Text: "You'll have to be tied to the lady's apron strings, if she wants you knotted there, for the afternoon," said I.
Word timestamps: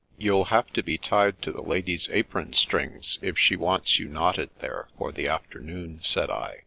"You'll 0.17 0.45
have 0.45 0.73
to 0.73 0.81
be 0.81 0.97
tied 0.97 1.43
to 1.43 1.51
the 1.51 1.61
lady's 1.61 2.09
apron 2.09 2.53
strings, 2.53 3.19
if 3.21 3.37
she 3.37 3.55
wants 3.55 3.99
you 3.99 4.07
knotted 4.07 4.49
there, 4.57 4.87
for 4.97 5.11
the 5.11 5.27
afternoon," 5.27 5.99
said 6.01 6.31
I. 6.31 6.57